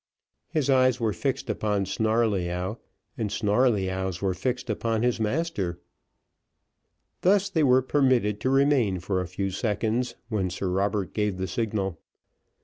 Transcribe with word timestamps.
His 0.49 0.67
eyes 0.67 0.99
were 0.99 1.13
fixed 1.13 1.47
upon 1.47 1.85
Snarleyyow, 1.85 2.79
and 3.19 3.29
Snarleyyow's 3.31 4.19
were 4.19 4.33
fixed 4.33 4.67
upon 4.67 5.03
his 5.03 5.19
master, 5.19 5.79
thus 7.21 7.51
they 7.51 7.61
were 7.63 7.83
permitted 7.83 8.39
to 8.39 8.49
remain 8.49 8.97
for 8.99 9.21
a 9.21 9.27
few 9.27 9.51
seconds, 9.51 10.15
when 10.27 10.49
Sir 10.49 10.69
Robert 10.69 11.13
gave 11.13 11.37
the 11.37 11.47
signal. 11.47 11.99